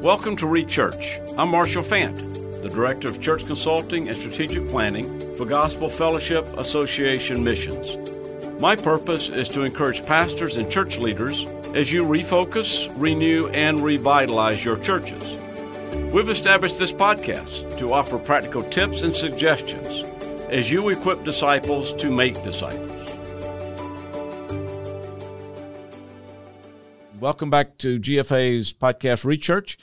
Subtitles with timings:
[0.00, 1.20] Welcome to Reach Church.
[1.36, 2.16] I'm Marshall Fant,
[2.62, 7.98] the Director of Church Consulting and Strategic Planning for Gospel Fellowship Association Missions.
[8.58, 11.44] My purpose is to encourage pastors and church leaders
[11.74, 15.36] as you refocus, renew, and revitalize your churches.
[16.14, 20.02] We've established this podcast to offer practical tips and suggestions
[20.48, 22.89] as you equip disciples to make disciples.
[27.20, 29.76] Welcome back to GFA's podcast Reach Church.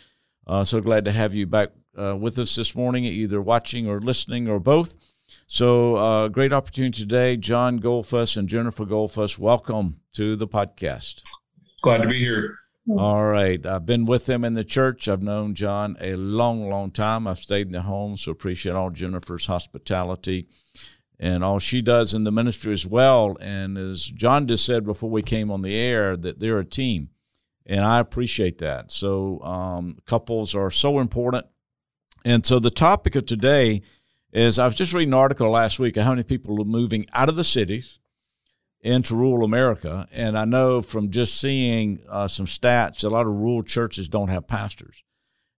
[0.47, 4.01] Uh, so glad to have you back uh, with us this morning, either watching or
[4.01, 4.95] listening or both.
[5.45, 7.37] So, uh, great opportunity today.
[7.37, 11.21] John Goldfuss and Jennifer Goldfuss, welcome to the podcast.
[11.83, 12.57] Glad to be here.
[12.89, 13.63] All right.
[13.63, 15.07] I've been with them in the church.
[15.07, 17.27] I've known John a long, long time.
[17.27, 20.47] I've stayed in the home, so appreciate all Jennifer's hospitality
[21.19, 23.37] and all she does in the ministry as well.
[23.39, 27.09] And as John just said before we came on the air, that they're a team
[27.67, 28.91] and I appreciate that.
[28.91, 31.45] So um, couples are so important.
[32.25, 33.81] And so the topic of today
[34.31, 37.05] is I was just reading an article last week of how many people are moving
[37.13, 37.99] out of the cities
[38.81, 43.33] into rural America, and I know from just seeing uh, some stats, a lot of
[43.33, 45.03] rural churches don't have pastors.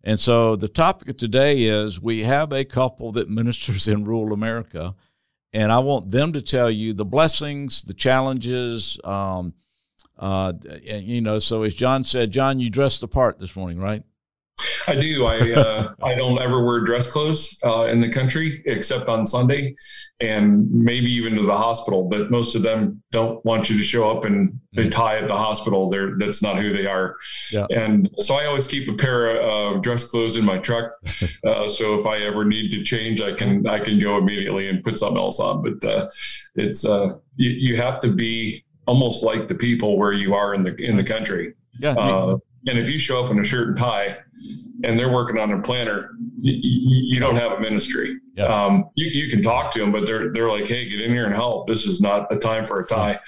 [0.04, 4.34] And so the topic of today is we have a couple that ministers in rural
[4.34, 4.96] America,
[5.52, 9.54] and I want them to tell you the blessings, the challenges, um,
[10.20, 10.54] uh,
[10.84, 14.04] you know, so as John said, John, you dressed the part this morning, right?
[14.88, 15.26] I do.
[15.26, 19.76] I uh, I don't ever wear dress clothes uh, in the country except on Sunday,
[20.20, 22.08] and maybe even to the hospital.
[22.10, 24.92] But most of them don't want you to show up in a mm.
[24.92, 25.90] tie at the hospital.
[25.90, 27.16] They're that's not who they are.
[27.52, 27.68] Yeah.
[27.70, 30.92] And so I always keep a pair of uh, dress clothes in my truck.
[31.46, 34.84] Uh, so if I ever need to change, I can I can go immediately and
[34.84, 35.64] put something else on.
[35.64, 36.10] But uh,
[36.56, 40.64] it's uh, you, you have to be almost like the people where you are in
[40.64, 41.54] the in the country.
[41.80, 41.92] Yeah.
[41.92, 42.38] Uh,
[42.68, 44.18] and if you show up in a shirt and tie,
[44.84, 46.54] and they're working on a planner, you,
[47.14, 48.18] you don't have a ministry.
[48.36, 48.46] Yeah.
[48.46, 51.26] Um, you, you can talk to them, but they're they're like, hey, get in here
[51.26, 51.68] and help.
[51.68, 53.20] This is not a time for a tie.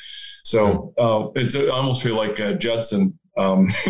[0.44, 3.68] So uh, it's I almost feel like uh, Judson um,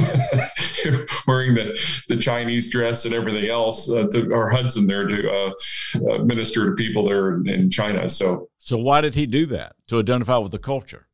[1.28, 5.52] wearing the, the Chinese dress and everything else, uh, to, or Hudson there to uh,
[5.96, 8.10] uh, minister to people there in China.
[8.10, 9.76] So, so why did he do that?
[9.88, 11.08] To identify with the culture.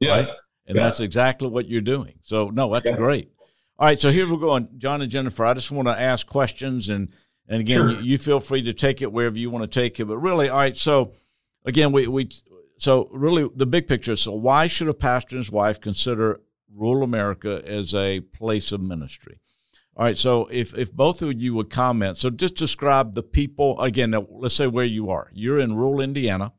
[0.00, 0.30] Yes.
[0.30, 0.36] Right?
[0.68, 0.82] And yeah.
[0.84, 2.14] that's exactly what you're doing.
[2.22, 2.96] So, no, that's yeah.
[2.96, 3.30] great.
[3.78, 3.98] All right.
[3.98, 5.44] So here we're going, John and Jennifer.
[5.44, 6.88] I just want to ask questions.
[6.88, 7.12] And,
[7.48, 7.90] and again, sure.
[7.92, 10.06] you, you, feel free to take it wherever you want to take it.
[10.06, 10.76] But really, all right.
[10.76, 11.12] So,
[11.64, 12.28] again, we, we,
[12.78, 14.16] so really the big picture.
[14.16, 16.40] So, why should a pastor and his wife consider
[16.74, 19.38] rural America as a place of ministry?
[19.96, 20.18] All right.
[20.18, 24.14] So, if, if both of you would comment, so just describe the people again.
[24.30, 25.30] Let's say where you are.
[25.32, 26.52] You're in rural Indiana.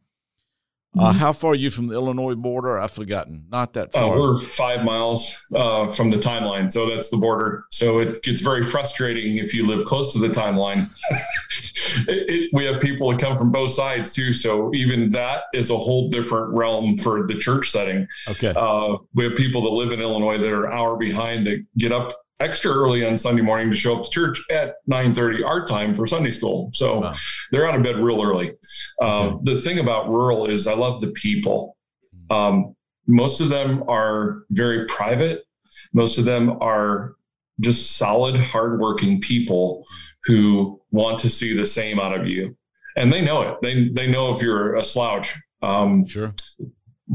[0.98, 1.20] Uh, mm-hmm.
[1.20, 2.80] how far are you from the Illinois border?
[2.80, 3.46] I've forgotten.
[3.50, 4.16] Not that uh, far.
[4.16, 7.66] Uh, we're five miles uh, from the timeline, so that's the border.
[7.72, 10.88] So it gets very frustrating if you live close to the timeline.
[12.08, 15.70] it, it, we have people that come from both sides too, so even that is
[15.70, 18.08] a whole different realm for the church setting.
[18.28, 18.54] Okay.
[18.56, 21.92] Uh, we have people that live in Illinois that are an hour behind that get
[21.92, 25.96] up extra early on Sunday morning to show up to church at 9:30 our time
[25.96, 26.70] for Sunday school.
[26.74, 27.14] So wow.
[27.52, 28.54] they're out of bed real early.
[29.02, 29.38] Uh, okay.
[29.44, 31.76] The thing about rural is I love the people.
[32.30, 32.76] Um,
[33.08, 35.44] most of them are very private.
[35.94, 37.16] Most of them are
[37.60, 39.86] just solid, hardworking people
[40.26, 42.56] who want to see the same out of you,
[42.98, 43.58] and they know it.
[43.62, 45.34] They they know if you're a slouch.
[45.62, 46.34] Um, sure.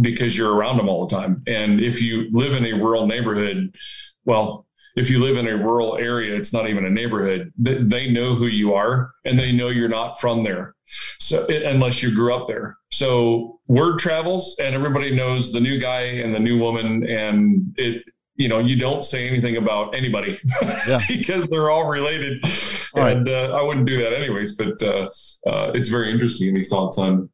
[0.00, 3.76] Because you're around them all the time, and if you live in a rural neighborhood,
[4.24, 4.66] well,
[4.96, 7.52] if you live in a rural area, it's not even a neighborhood.
[7.56, 10.74] They know who you are and they know you're not from there.
[11.18, 12.76] So unless you grew up there.
[12.90, 18.02] So word travels and everybody knows the new guy and the new woman and it
[18.36, 20.38] you know you don't say anything about anybody
[20.88, 20.98] yeah.
[21.08, 22.42] because they're all related
[22.94, 23.50] all and right.
[23.50, 25.08] uh, i wouldn't do that anyways but uh,
[25.46, 27.28] uh, it's very interesting any thoughts on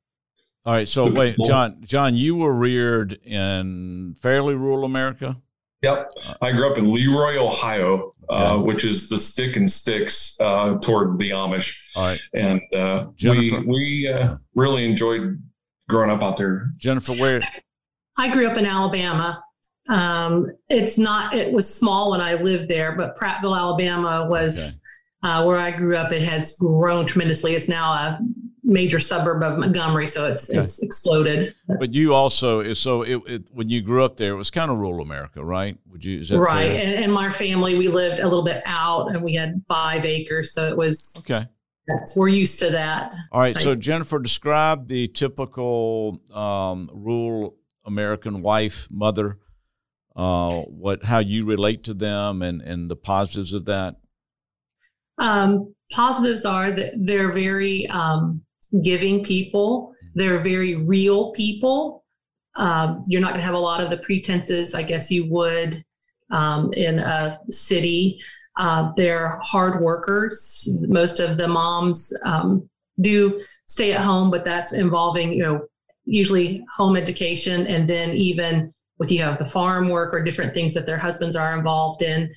[0.67, 5.41] all right so wait john john you were reared in fairly rural america
[5.83, 6.11] Yep.
[6.41, 11.19] I grew up in Leroy, Ohio, uh, which is the stick and sticks uh, toward
[11.19, 11.79] the Amish.
[11.95, 12.21] All right.
[12.35, 15.41] And uh, we, we uh, really enjoyed
[15.89, 16.67] growing up out there.
[16.79, 17.41] Jennifer, where?
[18.19, 19.43] I grew up in Alabama.
[19.89, 24.85] Um, it's not, it was small when I lived there, but Prattville, Alabama was okay.
[25.25, 26.13] Uh, where I grew up.
[26.13, 27.57] It has grown tremendously.
[27.57, 28.21] It's now a
[28.69, 30.61] major suburb of Montgomery, so it's okay.
[30.61, 31.55] it's exploded.
[31.81, 34.79] But you also so it, it, when you grew up there, it was kind of
[34.79, 35.77] rural America, right?
[35.91, 36.71] Would you right?
[36.71, 40.53] And, and, my family, we lived a little bit out, and we had five acres,
[40.53, 41.47] so it was okay.
[41.89, 43.15] That's we're used to that.
[43.33, 47.57] All right, so Jennifer, describe the typical um, rural
[47.87, 49.39] American wife, mother.
[50.15, 53.97] Uh, what how you relate to them and and the positives of that.
[55.17, 58.43] Um, positives are that they're very um,
[58.83, 59.95] giving people.
[60.15, 62.05] They're very real people.
[62.57, 65.85] Um, you're not going to have a lot of the pretenses, I guess you would
[66.31, 68.21] um, in a city.
[68.57, 70.69] Uh, they're hard workers.
[70.89, 72.69] Most of the moms um,
[73.01, 75.67] do stay at home, but that's involving, you know,
[76.05, 80.75] usually home education and then even with you have the farm work or different things
[80.75, 82.33] that their husbands are involved in.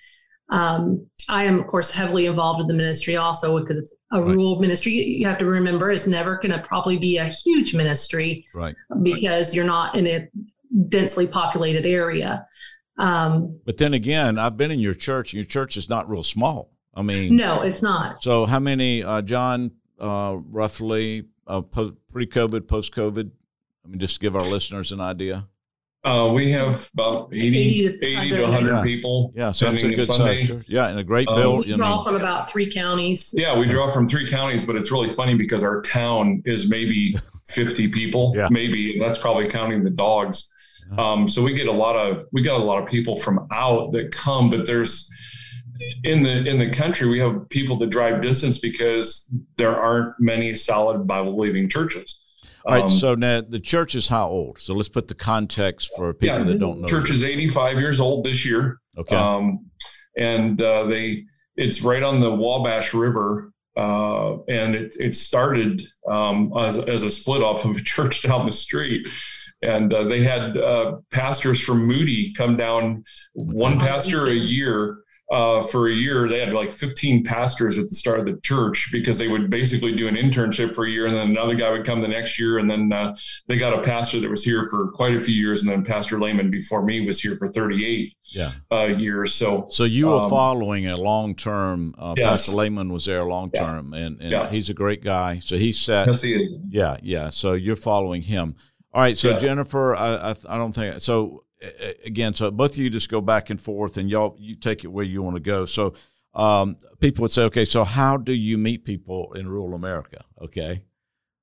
[0.52, 4.36] Um, I am, of course, heavily involved in the ministry also because it's a right.
[4.36, 4.94] rural ministry.
[4.94, 8.76] You have to remember it's never going to probably be a huge ministry, right?
[9.02, 10.28] Because you're not in a
[10.90, 12.46] densely populated area.
[12.98, 15.34] Um, but then again, I've been in your church.
[15.34, 16.72] Your church is not real small.
[16.94, 18.22] I mean, no, it's not.
[18.22, 23.32] So, how many, uh, John, uh, roughly uh, po- pre-COVID, post-COVID?
[23.86, 25.48] I mean, just give our listeners an idea.
[26.04, 28.82] Uh, we have about 80, 80, 80 to 100 yeah.
[28.82, 29.32] people.
[29.36, 30.52] Yeah, so that's a good size.
[30.68, 31.58] Yeah, and a great um, bill.
[31.60, 33.36] We draw from about three counties.
[33.38, 37.16] Yeah, we draw from three counties, but it's really funny because our town is maybe
[37.48, 38.48] 50 people, yeah.
[38.50, 38.98] maybe.
[38.98, 40.52] That's probably counting the dogs.
[40.98, 43.92] Um, so we get a lot of we got a lot of people from out
[43.92, 45.10] that come, but there's
[46.04, 50.54] in the in the country we have people that drive distance because there aren't many
[50.54, 52.21] solid Bible believing churches.
[52.66, 52.84] All right.
[52.84, 54.60] Um, so now the church is how old?
[54.60, 56.88] So let's put the context for people yeah, that don't know.
[56.88, 58.80] Church is 85 years old this year.
[58.98, 59.16] Okay.
[59.16, 59.66] Um,
[60.18, 61.26] and uh, they
[61.56, 63.52] it's right on the Wabash River.
[63.78, 68.46] Uh, and it, it started um, as, as a split off of a church down
[68.46, 69.10] the street.
[69.62, 73.04] And uh, they had uh, pastors from Moody come down,
[73.34, 74.98] one pastor a year
[75.32, 76.28] uh, for a year.
[76.28, 79.94] They had like 15 pastors at the start of the church because they would basically
[79.94, 82.60] do an internship for a year, and then another guy would come the next year,
[82.60, 83.16] and then uh,
[83.48, 86.20] they got a pastor that was here for quite a few years, and then Pastor
[86.20, 88.52] Lehman before me was here for 38 yeah.
[88.72, 89.34] uh, years.
[89.34, 91.96] So, so you were um, following a long term.
[91.98, 92.28] Uh, yes.
[92.28, 94.00] Pastor Lehman was there long term, yeah.
[94.02, 94.50] and, and yeah.
[94.50, 95.40] he's a great guy.
[95.40, 96.10] So he said,
[96.70, 97.30] yeah, yeah.
[97.30, 98.56] So you're following him.
[98.94, 99.18] All right.
[99.18, 99.38] So yeah.
[99.38, 101.46] Jennifer, I, I, I don't think so
[102.06, 104.88] again, so both of you just go back and forth, and y'all you take it
[104.88, 105.66] where you want to go.
[105.66, 105.94] So
[106.34, 110.24] um, people would say, okay, so how do you meet people in rural America?
[110.42, 110.84] Okay,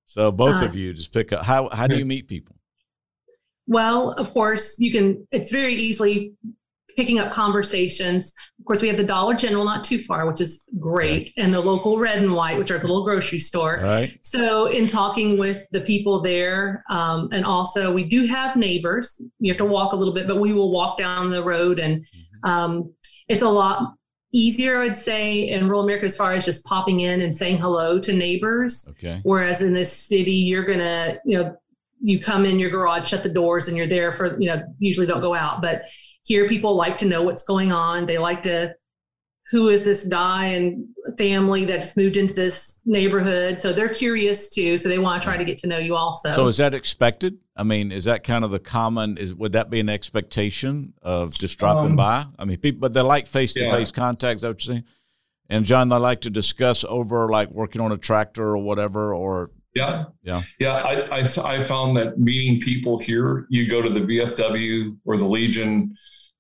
[0.07, 2.57] so both uh, of you just pick up how how do you meet people?
[3.67, 5.27] Well, of course, you can.
[5.31, 6.33] It's very easily
[6.99, 8.35] picking up conversations.
[8.59, 11.61] Of course, we have the Dollar General not too far, which is great, and the
[11.61, 13.79] local Red and White, which is a little grocery store.
[13.81, 14.19] Right.
[14.21, 19.23] So, in talking with the people there, um, and also we do have neighbors.
[19.39, 22.03] You have to walk a little bit, but we will walk down the road, and
[22.03, 22.51] mm-hmm.
[22.51, 22.93] um,
[23.29, 23.95] it's a lot
[24.33, 28.01] easier, I'd say, in rural America as far as just popping in and saying hello
[28.01, 28.93] to neighbors.
[28.99, 29.21] Okay.
[29.23, 31.57] Whereas in this city, you're gonna, you know,
[32.01, 35.07] you come in your garage, shut the doors, and you're there for, you know, usually
[35.07, 35.85] don't go out, but
[36.29, 38.05] here people like to know what's going on.
[38.05, 38.75] They like to
[39.51, 40.87] who is this guy and
[41.17, 43.59] family that's moved into this neighborhood.
[43.59, 44.77] So they're curious too.
[44.77, 46.33] So they want to try to get to know you also.
[46.33, 47.39] So is that expected?
[47.57, 49.17] I mean, is that kind of the common?
[49.17, 52.27] Is would that be an expectation of just dropping um, by?
[52.39, 54.37] I mean, people, but they like face to face contact.
[54.37, 54.85] Is that what you're saying?
[55.49, 59.51] And John, they like to discuss over like working on a tractor or whatever, or
[59.75, 60.75] yeah, yeah, yeah.
[60.75, 63.47] I, I I found that meeting people here.
[63.49, 65.97] You go to the VFW or the Legion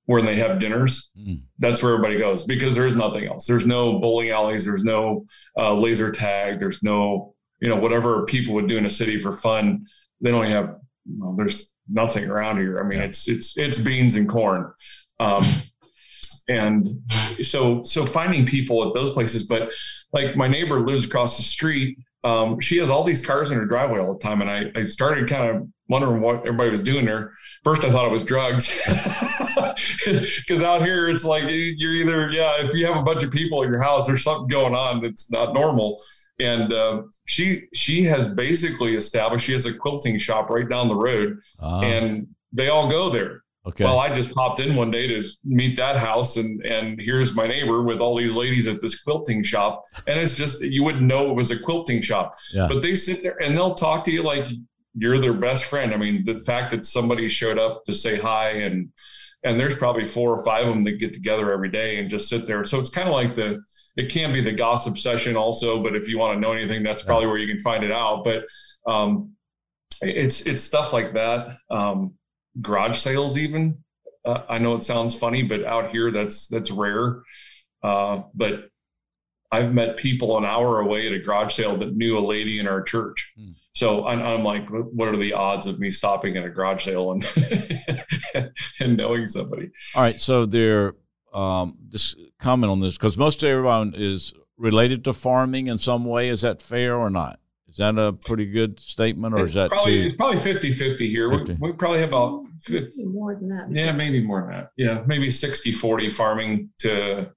[0.08, 1.12] when they have dinners.
[1.20, 1.42] Mm.
[1.58, 3.46] That's where everybody goes because there's nothing else.
[3.46, 4.64] There's no bowling alleys.
[4.64, 6.58] There's no uh, laser tag.
[6.58, 9.84] There's no, you know, whatever people would do in a city for fun.
[10.22, 12.80] They don't have, well, there's nothing around here.
[12.80, 14.72] I mean, it's, it's, it's beans and corn.
[15.20, 15.44] Um,
[16.48, 16.88] and
[17.42, 19.70] so, so finding people at those places, but
[20.14, 21.98] like my neighbor lives across the street.
[22.24, 24.40] Um, she has all these cars in her driveway all the time.
[24.40, 27.32] And I, I started kind of wondering what everybody was doing there.
[27.64, 28.68] First, I thought it was drugs,
[30.06, 33.62] because out here it's like you're either yeah, if you have a bunch of people
[33.62, 36.00] at your house, there's something going on that's not normal.
[36.40, 40.96] And uh, she she has basically established she has a quilting shop right down the
[40.96, 43.42] road, uh and they all go there.
[43.66, 43.84] Okay.
[43.84, 47.46] Well, I just popped in one day to meet that house, and and here's my
[47.46, 51.28] neighbor with all these ladies at this quilting shop, and it's just you wouldn't know
[51.28, 52.66] it was a quilting shop, yeah.
[52.68, 54.46] but they sit there and they'll talk to you like
[54.98, 55.94] you're their best friend.
[55.94, 58.90] I mean, the fact that somebody showed up to say hi and
[59.44, 62.28] and there's probably four or five of them that get together every day and just
[62.28, 62.64] sit there.
[62.64, 63.62] So it's kind of like the
[63.96, 67.02] it can be the gossip session also, but if you want to know anything, that's
[67.02, 68.24] probably where you can find it out.
[68.24, 68.44] But
[68.86, 69.32] um,
[70.00, 71.56] it's it's stuff like that.
[71.70, 72.14] Um,
[72.60, 73.78] garage sales, even.
[74.24, 77.22] Uh, I know it sounds funny, but out here that's that's rare.
[77.82, 78.68] Uh, but
[79.50, 82.68] I've met people an hour away at a garage sale that knew a lady in
[82.68, 83.32] our church.
[83.38, 83.52] Hmm.
[83.78, 87.12] So I'm, I'm, like, what are the odds of me stopping at a garage sale
[87.12, 87.24] and
[88.80, 89.70] and knowing somebody?
[89.94, 90.94] All right, so there,
[91.32, 96.28] um, just comment on this because most everyone is related to farming in some way.
[96.28, 97.38] Is that fair or not?
[97.68, 100.16] Is that a pretty good statement, or is that probably too?
[100.16, 101.30] probably 50 50 here?
[101.30, 101.58] 50.
[101.60, 103.68] We, we probably have about 50, More than that.
[103.70, 104.70] yeah, maybe more than that.
[104.76, 107.30] Yeah, maybe 60 40 farming to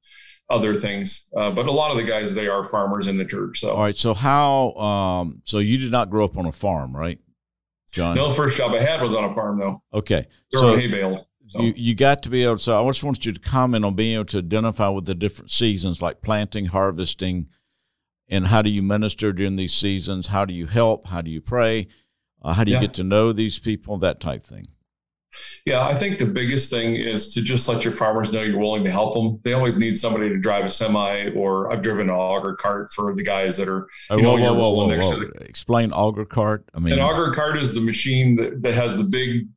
[0.51, 1.29] other things.
[1.35, 3.59] Uh, but a lot of the guys, they are farmers in the church.
[3.59, 3.95] So, All right.
[3.95, 4.73] So how?
[4.73, 7.19] Um, so you did not grow up on a farm, right,
[7.93, 8.15] John?
[8.15, 9.81] no, first job I had was on a farm, though.
[9.93, 10.25] Okay.
[10.53, 11.27] So hay bales.
[11.47, 11.61] So.
[11.61, 12.57] you you got to be able.
[12.57, 15.51] So I just want you to comment on being able to identify with the different
[15.51, 17.47] seasons, like planting, harvesting,
[18.29, 20.27] and how do you minister during these seasons?
[20.27, 21.07] How do you help?
[21.07, 21.87] How do you pray?
[22.41, 22.81] Uh, how do you Yeah.
[22.81, 23.97] get to know these people?
[23.97, 24.65] That type thing.
[25.65, 28.83] Yeah, I think the biggest thing is to just let your farmers know you're willing
[28.83, 29.39] to help them.
[29.43, 33.13] They always need somebody to drive a semi, or I've driven an auger cart for
[33.15, 33.87] the guys that are.
[34.09, 35.31] Oh, You know, whoa, whoa, whoa, whoa, to.
[35.41, 36.65] Explain auger cart.
[36.73, 39.47] I mean, An auger cart is the machine that, that has the big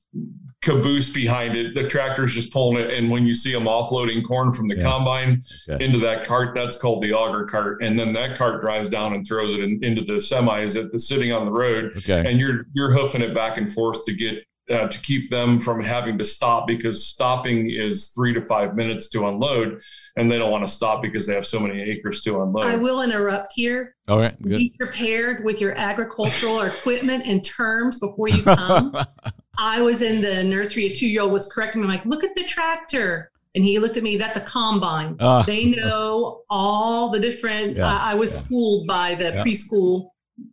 [0.62, 1.75] caboose behind it.
[1.75, 4.83] The tractor's just pulling it, and when you see them offloading corn from the Yeah.
[4.83, 5.85] combine Okay.
[5.85, 7.83] into that cart, that's called the auger cart.
[7.83, 11.09] And then that cart drives down and throws it in, into the semis that is
[11.09, 12.23] sitting on the road, okay.
[12.31, 14.37] and you're you're hoofing it back and forth to get
[14.71, 19.09] uh, to keep them from having to stop because stopping is three to five minutes
[19.11, 19.80] to unload,
[20.16, 22.66] and they don't want to stop because they have so many acres to unload.
[22.66, 23.94] I will interrupt here.
[24.09, 24.35] All right.
[24.42, 24.56] Good.
[24.56, 28.97] Be prepared with your agricultural equipment and terms before you come.
[29.59, 30.87] I was in the nursery.
[30.87, 33.30] A two year old was correcting me, like, look at the tractor.
[33.56, 35.16] And he looked at me, that's a combine.
[35.21, 35.42] Ah.
[35.47, 37.76] they know all the different.
[37.76, 38.40] Yeah, I, I was yeah.
[38.40, 39.44] schooled by the Yeah.
[39.44, 40.09] preschool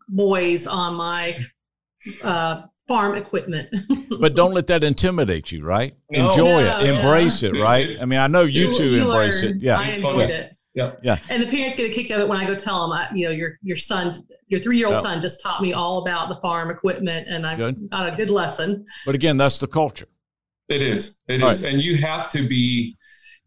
[0.09, 1.33] boys on my
[2.23, 3.73] uh, farm equipment.
[4.19, 5.93] but don't let that intimidate you, right?
[6.11, 6.29] No.
[6.29, 6.93] Enjoy No, it, yeah.
[6.93, 7.97] embrace it, right?
[8.01, 9.57] I mean, I know you two embrace learn.
[9.57, 9.61] it.
[9.61, 9.79] Yeah.
[9.79, 10.29] I enjoyed fun.
[10.31, 10.53] it.
[10.73, 10.91] Yeah.
[11.03, 11.17] Yeah.
[11.29, 13.07] And the parents get a kick out of it when I go tell them, I,
[13.13, 15.01] you know, your your son, your three year old Yeah.
[15.01, 17.89] son, just taught me all about the farm equipment, and I Good.
[17.89, 18.85] got a good lesson.
[19.05, 20.07] But again, that's the culture.
[20.69, 21.19] It is.
[21.27, 22.95] It All is, and you have to be,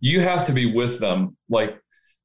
[0.00, 1.34] you have to be with them.
[1.48, 1.78] Like,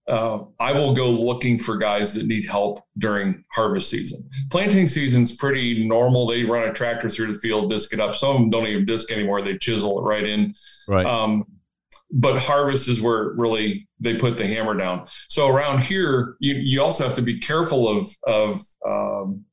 [0.09, 4.27] uh, I will go looking for guys that need help during harvest season.
[4.49, 6.25] Planting season's pretty normal.
[6.27, 8.15] They run a tractor through the field, disc it up.
[8.15, 9.41] Some of them don't even disc anymore.
[9.41, 10.55] They chisel it right in.
[10.87, 11.05] Right.
[11.05, 11.45] Um,
[12.11, 15.05] but harvest is where really they put the hammer down.
[15.27, 19.45] So around here, you, you also have to be careful of of um,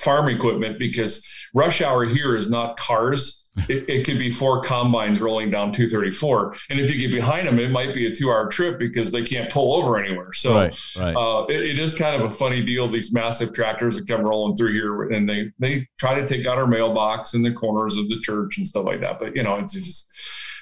[0.00, 3.41] farm equipment because rush hour here is not cars.
[3.68, 7.58] It, it could be four combines rolling down 234, and if you get behind them,
[7.58, 10.32] it might be a two-hour trip because they can't pull over anywhere.
[10.32, 10.80] So right.
[10.98, 11.14] Right.
[11.14, 12.88] uh, it, it is kind of a funny deal.
[12.88, 16.56] These massive tractors that come rolling through here, and they they try to take out
[16.56, 19.18] our mailbox in the corners of the church and stuff like that.
[19.18, 20.10] But you know, it's just,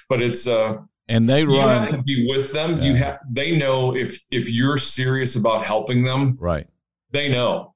[0.09, 2.81] but it's uh, and they you have to be with them.
[2.81, 6.67] You have they know if if you're serious about helping them, Right.
[7.11, 7.70] they know.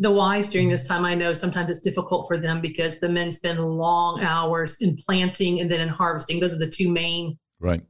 [0.00, 3.32] The wives during this time, I know sometimes it's difficult for them because the men
[3.32, 6.38] spend long hours in planting and then in harvesting.
[6.38, 7.82] Those are the two main, Right.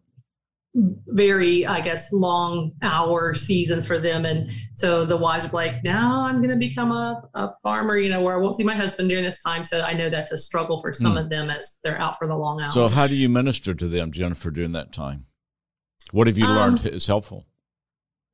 [0.75, 4.25] very, I guess, long hour seasons for them.
[4.25, 8.09] And so the wives are like, now I'm going to become a, a farmer, you
[8.11, 9.63] know, where I won't see my husband during this time.
[9.65, 11.19] So I know that's a struggle for some Hmm.
[11.19, 12.73] of them as they're out for the long hours.
[12.75, 15.27] So, how do you minister to them, Jennifer, during that time?
[16.13, 17.45] What have you learned Um, is helpful?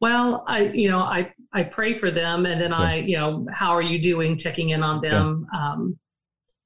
[0.04, 2.82] Well, I, you know, I, I pray for them and then Okay.
[2.82, 4.36] I, you know, how are you doing?
[4.36, 5.46] Checking in on them.
[5.58, 5.98] Um,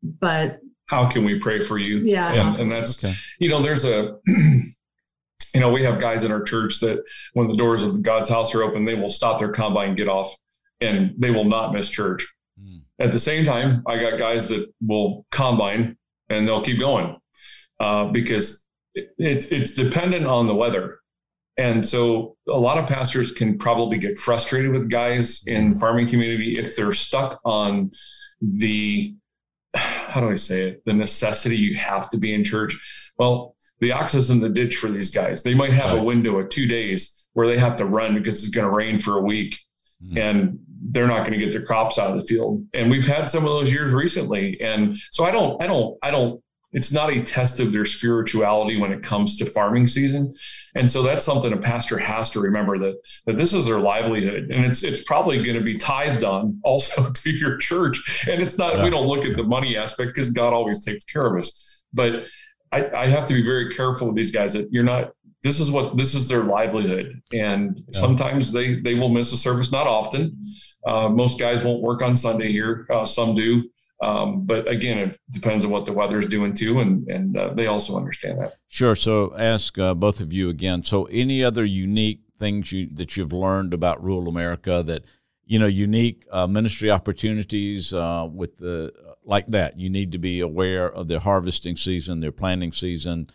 [0.03, 1.99] but How can we pray for you?
[1.99, 2.33] Yeah.
[2.33, 3.15] and, and that's Okay.
[3.39, 7.05] you know, there's a, you know, we have guys in our church that
[7.35, 10.35] when the doors of God's house are open, they will stop their combine, get off,
[10.81, 12.27] and they will not miss church.
[12.61, 12.81] Mm.
[12.99, 15.97] At the same time, I got guys that will combine
[16.29, 17.17] and they'll keep going
[17.79, 20.99] uh, because it, it's it's dependent on the weather.
[21.59, 26.57] And so a lot of pastors can probably get frustrated with guys in farming community
[26.59, 27.91] if they're stuck on
[28.41, 29.15] the
[29.75, 30.83] how do I say it?
[30.87, 33.13] The necessity you have to be in church.
[33.19, 35.43] Well, the ox is in the ditch for these guys.
[35.43, 38.49] They might have a window of two days where they have to run because it's
[38.55, 39.55] going to rain for a week
[40.03, 40.17] Mhm.
[40.19, 40.59] and
[40.91, 42.65] they're not going to get their crops out of the field.
[42.73, 44.57] And we've had some of those years recently.
[44.61, 46.41] And so I don't, I don't, I don't,
[46.73, 50.33] it's not a test of their spirituality when it comes to farming season.
[50.75, 52.97] And so that's something a pastor has to remember that
[53.27, 54.51] that this is their livelihood.
[54.51, 58.27] And it's it's probably going to be tithed on also to your church.
[58.31, 58.85] And it's not, Yeah.
[58.85, 61.83] we don't look at the money aspect because God always takes care of us.
[61.95, 62.27] But
[62.71, 65.71] I, I have to be very careful with these guys that you're not this is
[65.71, 68.01] what this is their livelihood and Yeah.
[68.01, 70.37] sometimes they they will miss a service not often
[70.87, 73.63] uh, most guys won't work on sunday here uh, some do
[74.01, 77.53] um, but again it depends on what the weather is doing too and and uh,
[77.55, 78.95] they also understand that Sure.
[78.95, 80.83] So, ask uh, both of you again.
[80.83, 85.05] So, any other unique things you that you've learned about rural America that
[85.47, 88.93] you know unique uh, ministry opportunities uh, with the
[89.25, 89.79] like that?
[89.79, 93.31] You need to be aware of their harvesting season, their planting season.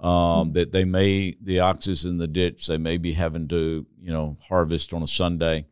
[0.00, 3.86] Um, that they may the ox is in the ditch they may be having to
[4.00, 5.66] you know harvest on a Sunday.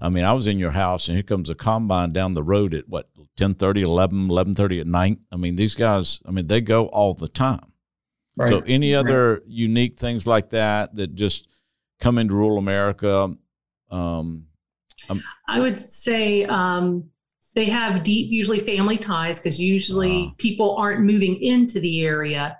[0.00, 2.72] I mean, I was in your house and here comes a combine down the road
[2.74, 5.18] at what 10 30, 11, 11 30 at night.
[5.32, 7.72] I mean, these guys, I mean, they go all the time.
[8.36, 8.50] Right.
[8.50, 9.42] So any other right.
[9.46, 11.48] unique things like that that just
[12.00, 13.34] come into rural America?
[13.90, 14.46] Um,
[15.08, 17.10] um, I would say um,
[17.54, 22.56] they have deep, usually family ties because usually uh, people aren't moving into the area.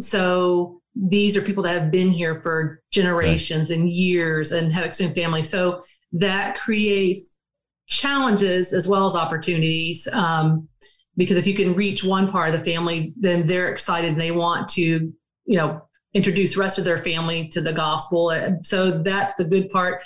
[0.00, 3.78] So these are people that have been here for generations okay.
[3.78, 5.44] and years and have extended family.
[5.44, 7.40] So that creates
[7.86, 10.08] challenges as well as opportunities.
[10.12, 10.68] Um,
[11.16, 14.30] because if you can reach one part of the family, then they're excited and they
[14.30, 15.82] want to, you know,
[16.14, 18.32] introduce the rest of their family to the gospel.
[18.62, 20.02] So that's the good part.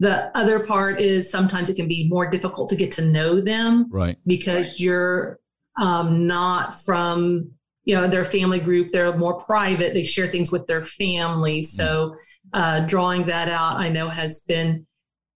[0.00, 3.88] The other part is sometimes it can be more difficult to get to know them,
[3.90, 4.16] right?
[4.26, 5.40] Because you're
[5.80, 7.50] um, not from
[7.84, 8.88] you know their family group.
[8.88, 9.94] They're more private.
[9.94, 11.62] They share things with their family.
[11.62, 12.14] So
[12.52, 14.86] uh, drawing that out, I know has been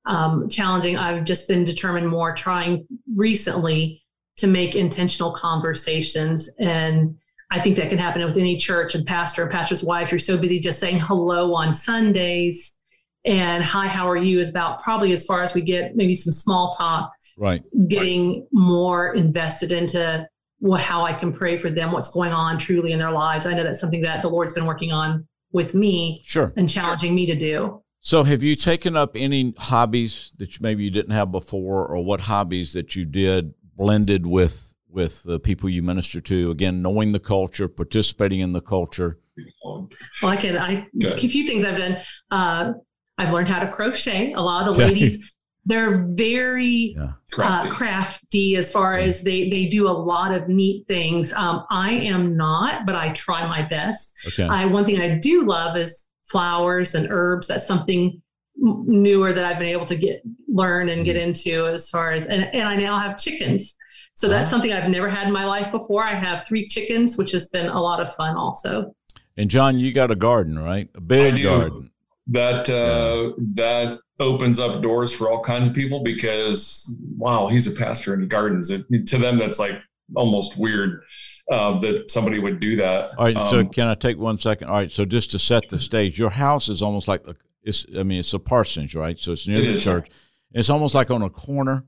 [0.06, 0.96] um, challenging.
[0.96, 4.02] I've just been determined more trying recently
[4.36, 7.16] to make intentional conversations and
[7.52, 10.10] I think that can happen with any church and pastor and pastor's wife.
[10.10, 12.80] You're so busy just saying hello on Sundays
[13.26, 16.32] and hi, how are you is about probably as far as we get maybe some
[16.32, 17.12] small talk.
[17.36, 17.62] Right.
[17.88, 18.42] Getting right.
[18.52, 20.26] more invested into
[20.60, 23.46] what, how I can pray for them, what's going on truly in their lives.
[23.46, 26.54] I know that's something that the Lord's been working on with me sure.
[26.56, 27.81] and challenging me to do.
[28.04, 32.22] So, have you taken up any hobbies that maybe you didn't have before, or what
[32.22, 36.50] hobbies that you did blended with with the people you minister to?
[36.50, 39.20] Again, knowing the culture, participating in the culture.
[39.64, 39.88] Well,
[40.24, 40.58] I can.
[40.58, 41.98] I a few things I've done.
[42.32, 42.72] Uh,
[43.18, 44.32] I've learned how to crochet.
[44.32, 47.12] A lot of the ladies, they're very yeah.
[47.32, 47.68] crafty.
[47.68, 48.56] Uh, crafty.
[48.56, 49.04] as far yeah.
[49.04, 51.32] as they they do a lot of neat things.
[51.34, 54.26] Um, I am not, but I try my best.
[54.26, 54.48] Okay.
[54.48, 57.46] I one thing I do love is flowers and herbs.
[57.46, 58.20] That's something
[58.56, 61.28] newer that I've been able to get learn and get mm-hmm.
[61.28, 63.76] into as far as and, and I now have chickens.
[64.14, 66.04] So that's something I've never had in my life before.
[66.04, 68.94] I have three chickens, which has been a lot of fun also.
[69.38, 70.88] And John, you got a garden, right?
[70.94, 71.90] A big garden.
[72.26, 73.44] That uh, yeah.
[73.54, 78.28] that opens up doors for all kinds of people because wow, he's a pastor in
[78.28, 78.70] gardens.
[78.70, 79.80] It, to them, that's like
[80.14, 81.02] almost weird
[81.50, 83.10] uh, that somebody would do that.
[83.18, 83.36] All right.
[83.36, 84.68] Um, so can I take one second?
[84.68, 84.90] All right.
[84.90, 87.36] So just to set the stage, your house is almost like the.
[87.62, 87.86] It's.
[87.96, 89.18] I mean, it's a parsonage, right?
[89.18, 89.84] So it's near it the is.
[89.84, 90.08] church.
[90.52, 91.84] It's almost like on a corner.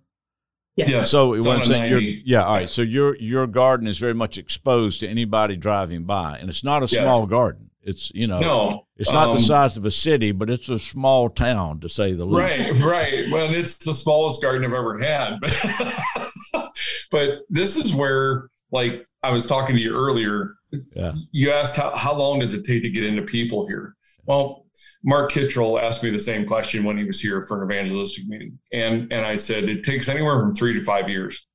[0.76, 0.88] Yes.
[0.88, 1.10] yes.
[1.10, 2.68] So what I'm saying, your yeah, all right.
[2.68, 6.82] So your your garden is very much exposed to anybody driving by, and it's not
[6.82, 6.94] a yes.
[6.94, 7.70] small garden.
[7.84, 10.78] It's you know, no, it's not um, the size of a city, but it's a
[10.78, 12.58] small town to say the least.
[12.58, 13.30] Right, right.
[13.30, 15.38] Well, it's the smallest garden I've ever had.
[15.40, 16.68] But,
[17.10, 20.54] but this is where, like I was talking to you earlier,
[20.96, 21.12] yeah.
[21.30, 23.94] you asked how, how long does it take to get into people here?
[24.26, 24.64] Well,
[25.04, 28.58] Mark Kittrell asked me the same question when he was here for an evangelistic meeting,
[28.72, 31.48] and and I said it takes anywhere from three to five years.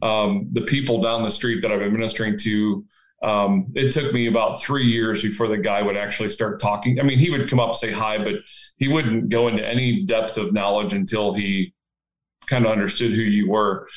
[0.00, 0.08] Hmm.
[0.08, 2.84] Um, the people down the street that I've been ministering to,
[3.24, 7.00] um, it took me about three years before the guy would actually start talking.
[7.00, 8.34] I mean, he would come up and say hi, but
[8.76, 11.72] he wouldn't go into any depth of knowledge until he
[12.46, 13.88] kind of understood who you were.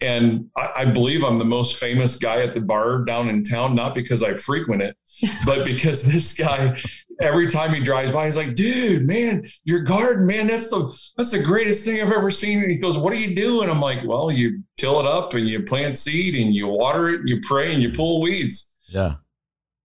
[0.00, 3.74] And I, I, believe I'm the most famous guy at the bar down in town,
[3.74, 4.96] not because I frequent it,
[5.46, 6.76] but because this guy,
[7.20, 11.32] every time he drives by, he's like, dude, man, your garden, man, that's the that's
[11.32, 12.62] the greatest thing I've ever seen.
[12.62, 13.68] And he goes, What are you doing?
[13.68, 17.20] I'm like, Well, you till it up and you plant seed and you water it
[17.20, 18.75] and you pray and you pull weeds.
[18.88, 19.14] Yeah.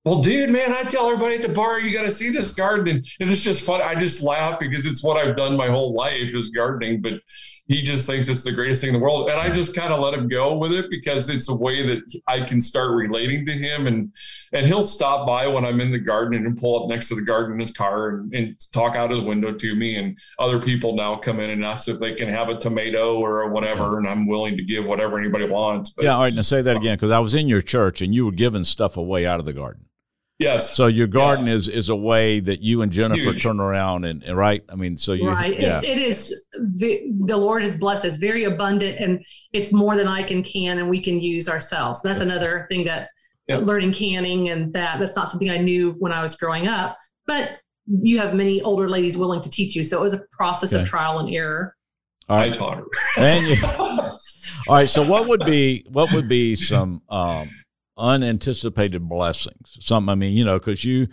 [0.04, 3.04] Well, dude, man, I tell everybody at the bar, you got to see this garden.
[3.20, 3.82] And, it's just fun.
[3.82, 7.02] I just laugh because it's what I've done my whole life is gardening.
[7.02, 7.14] But
[7.72, 9.30] he just thinks it's the greatest thing in the world.
[9.30, 12.02] And I just kind of let him go with it because it's a way that
[12.28, 13.88] I can start relating to him.
[13.88, 14.14] And
[14.54, 17.22] and he'll stop by when I'm in the garden and pull up next to the
[17.22, 19.96] garden in his car and, and talk out of the window to me.
[19.96, 23.50] And other people now come in and ask if they can have a tomato or
[23.50, 24.00] whatever.
[24.00, 25.92] And I'm willing to give whatever anybody wants.
[25.92, 26.34] But, yeah, all right.
[26.34, 28.64] Now say that uh, again because I was in your church and you were giving
[28.64, 29.86] stuff away out of the garden.
[30.42, 30.76] Yes.
[30.76, 31.54] So your garden yeah.
[31.54, 33.44] is is a way that you and Jennifer Huge.
[33.44, 34.64] turn around and, and, right.
[34.70, 35.60] I mean, so you right.
[35.60, 35.80] Yeah.
[35.80, 39.24] It, it is the Lord has blessed us very abundant, and
[39.54, 42.02] it's more than I can can, and we can use ourselves.
[42.02, 43.10] That's another thing that
[43.50, 47.60] learning canning and that that's not something I knew when I was growing up, but
[47.86, 49.84] you have many older ladies willing to teach you.
[49.84, 50.82] So it was a process okay.
[50.82, 51.76] of trial and error.
[52.30, 52.54] All right.
[52.54, 52.86] I taught her.
[53.18, 54.20] and you, all
[54.70, 54.90] right.
[54.90, 57.50] So what would be what would be some um,
[57.98, 59.78] unanticipated blessings.
[59.80, 61.08] Something, I mean, you know, because you,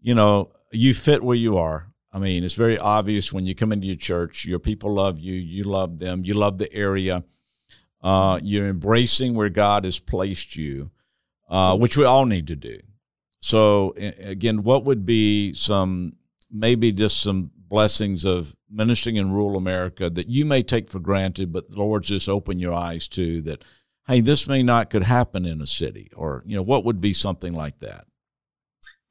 [0.00, 1.88] you know, you fit where you are.
[2.12, 5.34] I mean, it's very obvious when you come into your church, your people love you,
[5.34, 7.24] you love them, you love the area.
[8.02, 10.90] Uh, you're embracing where God has placed you,
[11.50, 12.78] uh, which we all need to do.
[13.38, 16.14] so again, what would be some
[16.50, 21.52] maybe just some blessings of ministering in rural America that you may take for granted,
[21.52, 23.62] but the Lord's just open your eyes to that.
[24.08, 27.12] Hey, this may not could happen in a city, or you know, what would be
[27.12, 28.06] something like that?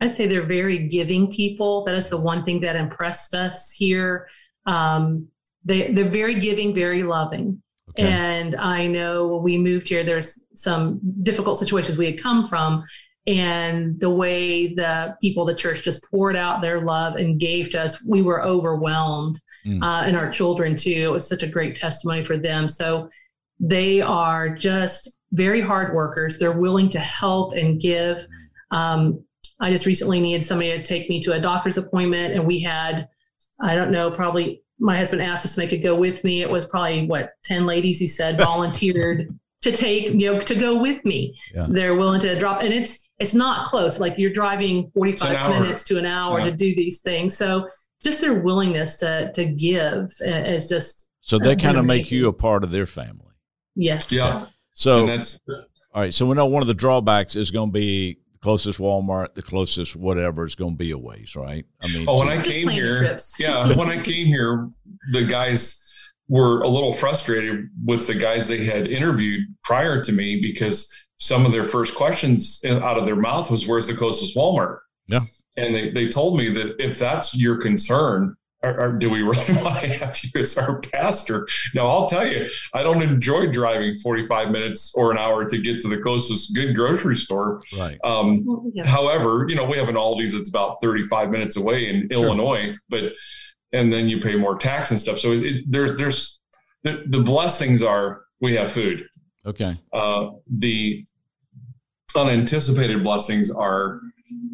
[0.01, 1.85] I'd say they're very giving people.
[1.85, 4.27] That is the one thing that impressed us here.
[4.65, 5.27] Um,
[5.65, 7.61] they, they're very giving, very loving.
[7.91, 8.07] Okay.
[8.07, 12.83] And I know when we moved here, there's some difficult situations we had come from.
[13.25, 17.81] And the way the people the church just poured out their love and gave to
[17.81, 19.39] us, we were overwhelmed.
[19.65, 19.83] Mm.
[19.83, 20.91] Uh, and our children too.
[20.91, 22.67] It was such a great testimony for them.
[22.67, 23.09] So
[23.59, 26.39] they are just very hard workers.
[26.39, 28.25] They're willing to help and give.
[28.71, 29.23] Um,
[29.59, 33.07] I just recently needed somebody to take me to a doctor's appointment, and we had,
[33.61, 36.41] I don't know, probably my husband asked if somebody could go with me.
[36.41, 40.79] It was probably what ten ladies who said volunteered to take you know to go
[40.79, 41.35] with me.
[41.53, 41.67] Yeah.
[41.69, 43.99] They're willing to drop, and it's it's not close.
[43.99, 46.45] Like you're driving forty five minutes to an hour yeah.
[46.45, 47.35] to do these things.
[47.35, 47.67] So
[48.03, 52.33] just their willingness to to give is just so they kind of make you a
[52.33, 53.26] part of their family.
[53.77, 54.11] Yes.
[54.11, 54.47] Yeah.
[54.73, 56.13] So that's all right.
[56.13, 59.41] So we know one of the drawbacks is going to be the closest Walmart, the
[59.41, 61.65] closest whatever is going to be a ways, right?
[61.81, 64.69] I mean, oh, when I came here, yeah, when I came here,
[65.13, 65.83] the guys
[66.27, 71.45] were a little frustrated with the guys they had interviewed prior to me because some
[71.45, 75.21] of their first questions out of their mouth was, "Where's the closest Walmart?" Yeah,
[75.55, 79.63] and they they told me that if that's your concern, or, or, do we really
[79.63, 81.47] want to have you as our pastor?
[81.73, 85.79] Now, I'll tell you, I don't enjoy driving 45 minutes or an hour to get
[85.81, 87.61] to the closest good grocery store.
[87.77, 87.97] Right.
[88.03, 88.87] Um, yeah.
[88.87, 92.25] However, you know, we have an Aldi's that's about 35 minutes away in sure.
[92.25, 93.13] Illinois, but
[93.73, 95.19] and then you pay more tax and stuff.
[95.19, 96.41] So it, there's there's
[96.83, 99.05] the, the blessings are we have food.
[99.45, 99.73] Okay.
[99.93, 101.05] Uh, the
[102.15, 104.01] unanticipated blessings are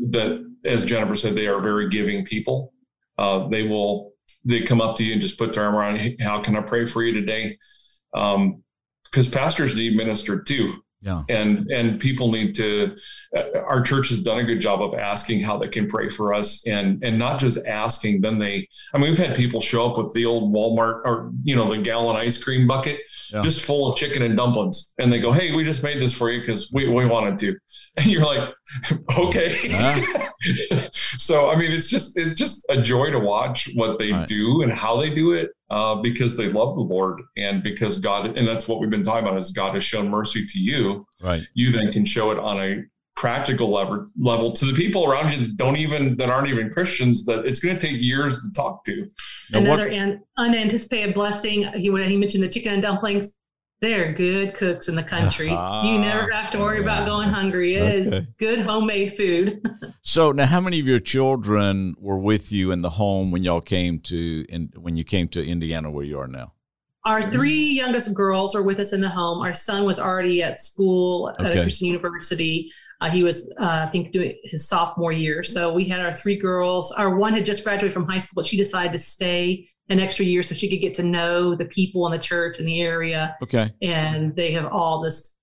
[0.10, 2.73] that, as Jennifer said, they are very giving people
[3.18, 4.14] uh, they will
[4.46, 6.16] they come up to you and just put their arm around you.
[6.20, 7.58] How can I pray for you today?
[8.12, 10.74] Because um, pastors need ministered too.
[11.04, 11.24] Yeah.
[11.28, 12.96] And and people need to.
[13.36, 16.34] Uh, our church has done a good job of asking how they can pray for
[16.34, 18.22] us, and and not just asking.
[18.22, 18.70] Then they.
[18.94, 21.78] I mean, we've had people show up with the old Walmart or you know the
[21.78, 23.02] gallon ice cream bucket,
[23.34, 23.42] yeah.
[23.42, 26.32] just full of chicken and dumplings, and they go, "Hey, we just made this for
[26.32, 27.58] you because we we wanted to."
[27.96, 28.50] And you're like,
[29.20, 29.56] "Okay."
[31.18, 34.28] So I mean, it's just it's just a joy to watch what they right.
[34.28, 38.38] do and how they do it, uh, because they love the Lord and because God,
[38.38, 41.04] and that's what we've been talking about is God has shown mercy to you.
[41.20, 41.42] Right.
[41.56, 42.84] You then can show it on a
[43.16, 47.26] practical level level to the people around you that don't even that aren't even Christians
[47.26, 49.08] that it's going to take years to talk to.
[49.52, 51.64] Another what, an, unanticipated blessing.
[51.74, 53.40] He when he mentioned the chicken and dumplings.
[53.84, 55.50] They're good cooks in the country.
[55.50, 57.76] Uh, you never have to worry about going hungry.
[57.76, 57.98] It okay.
[57.98, 59.62] is good homemade food.
[60.02, 63.60] so now, how many of your children were with you in the home when y'all
[63.60, 66.54] came to in, when you came to Indiana, where you are now?
[67.04, 69.42] Our three youngest girls were with us in the home.
[69.42, 71.60] Our son was already at school at okay.
[71.60, 72.72] a Christian university.
[73.02, 75.44] Uh, he was, uh, I think, doing his sophomore year.
[75.44, 76.92] So we had our three girls.
[76.94, 80.26] Our one had just graduated from high school, but she decided to stay an extra
[80.26, 83.36] year so she could get to know the people in the church in the area.
[83.44, 83.72] Okay.
[83.82, 85.40] And they have all just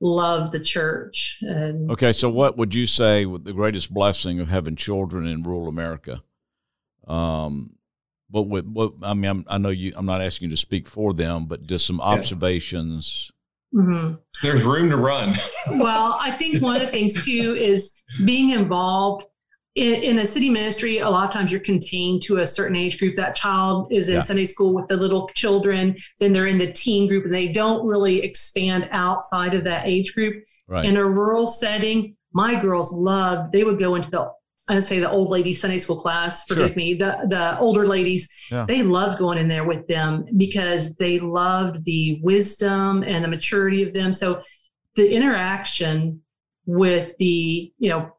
[0.00, 1.38] loved the church.
[1.42, 2.12] And okay.
[2.12, 6.22] So, what would you say the greatest blessing of having children in rural America?
[7.06, 7.76] Um,
[8.30, 9.30] what would what I mean?
[9.30, 9.92] I'm, i know you.
[9.96, 13.30] I'm not asking you to speak for them, but just some observations.
[13.76, 14.14] Mm-hmm.
[14.42, 15.34] There's room to run.
[15.78, 19.26] well, I think one of the things too is being involved
[19.74, 22.98] in, in, a city ministry, a lot of times you're contained to a certain age
[22.98, 23.14] group.
[23.14, 24.20] That child is in yeah.
[24.22, 27.86] Sunday school with the little children, then they're in the teen group, and they don't
[27.86, 30.42] really expand outside of that age group.
[30.66, 30.86] Right.
[30.86, 34.30] In a rural setting, my girls loved, they would go into the
[34.68, 36.76] I'd say the old ladies Sunday school class, forgive sure.
[36.76, 38.64] me, the the older ladies, yeah.
[38.66, 43.82] they loved going in there with them because they loved the wisdom and the maturity
[43.84, 44.12] of them.
[44.12, 44.42] So
[44.96, 46.20] the interaction
[46.66, 48.12] with the, you know,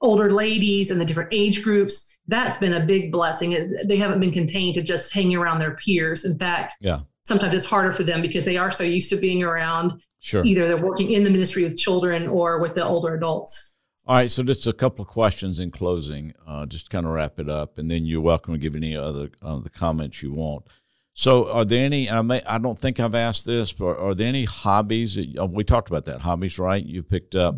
[0.00, 3.72] older ladies and the different age groups, that's been a big blessing.
[3.84, 6.24] They haven't been contained to just hanging around their peers.
[6.24, 7.00] In fact, yeah.
[7.24, 10.00] sometimes it's harder for them because they are so used to being around.
[10.20, 10.44] Sure.
[10.44, 13.77] Either they're working in the ministry with children or with the older adults.
[14.08, 17.38] All right, so just a couple of questions in closing, uh, just kind of wrap
[17.38, 20.66] it up, and then you're welcome to give any other uh, the comments you want.
[21.12, 22.08] So, are there any?
[22.08, 25.16] I may, I don't think I've asked this, but are there any hobbies?
[25.16, 26.82] That, uh, we talked about that hobbies, right?
[26.82, 27.56] You picked up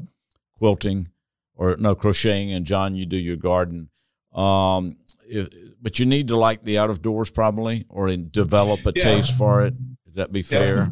[0.59, 1.11] quilting,
[1.55, 3.89] or no crocheting, and John, you do your garden.
[4.33, 4.97] Um,
[5.29, 9.05] if, but you need to like the out of doors probably, or develop a yeah.
[9.05, 9.75] taste for it.
[10.05, 10.91] Would that be fair?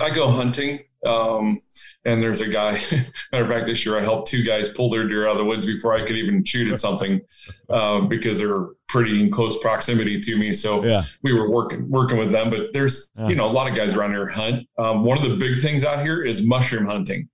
[0.00, 0.06] Yeah.
[0.06, 0.80] I go hunting.
[1.04, 1.58] Um,
[2.04, 2.72] And there's a guy,
[3.32, 5.44] matter of fact, this year I helped two guys pull their deer out of the
[5.44, 7.20] woods before I could even shoot at something
[7.68, 10.52] uh, because they're pretty in close proximity to me.
[10.52, 11.02] So Yeah.
[11.22, 12.50] we were working working with them.
[12.50, 13.28] But there's Yeah.
[13.28, 14.66] you know a lot of guys around here hunt.
[14.78, 17.28] Um, one of the big things out here is mushroom hunting.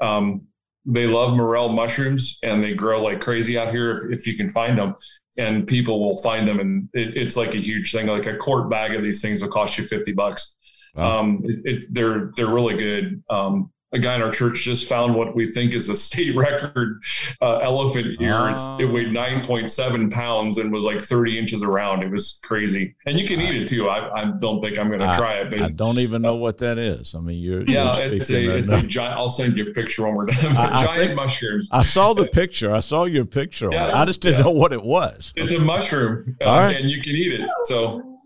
[0.00, 0.42] Um,
[0.86, 4.50] they love morel mushrooms and they grow like crazy out here if, if you can
[4.50, 4.94] find them.
[5.38, 8.06] And people will find them, and it, it's like a huge thing.
[8.06, 10.56] Like a quart bag of these things will cost you fifty bucks.
[10.94, 11.18] Wow.
[11.20, 13.20] Um, it, it, they're they're really good.
[13.28, 17.00] Um, a guy in our church just found what we think is a state record
[17.40, 18.50] uh, elephant ear.
[18.50, 19.40] It's, it weighed Ah.
[19.42, 22.02] 9.7 pounds and was like 30 inches around.
[22.02, 23.88] It was crazy, and you can eat it too.
[23.88, 26.58] I, I don't think I'm going to try it, but I don't even know what
[26.58, 27.14] that is.
[27.14, 29.14] I mean, you're, yeah, you're it's a it's a giant.
[29.16, 30.56] I'll send you a picture when we're done.
[30.56, 31.68] I- I giant think- mushrooms.
[31.72, 32.74] I saw the picture.
[32.74, 33.68] I saw your picture.
[33.72, 33.92] Yeah.
[33.98, 34.44] I just didn't yeah.
[34.44, 35.32] know what it was.
[35.36, 36.76] It's a mushroom, uh, All right.
[36.76, 37.48] and you can eat it.
[37.64, 38.18] So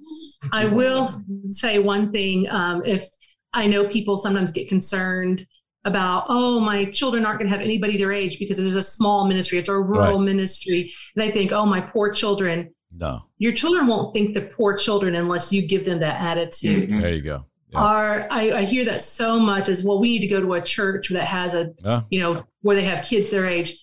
[0.53, 2.49] I will say one thing.
[2.51, 3.05] Um, if
[3.53, 5.47] I know people sometimes get concerned
[5.85, 8.83] about, oh, my children aren't going to have anybody their age because it is a
[8.83, 10.93] small ministry, it's a rural ministry.
[11.17, 12.75] And they think, oh, my poor children.
[12.97, 13.21] No.
[13.39, 16.89] Your children won't think the poor children unless you give them that attitude.
[16.91, 17.01] mhm.
[17.03, 17.45] There you go.
[17.71, 17.81] Yeah.
[17.81, 20.01] Are I, I hear that so much as well.
[20.01, 22.01] We need to go to a church that has a, Yeah.
[22.11, 23.75] you know, where they have kids their age.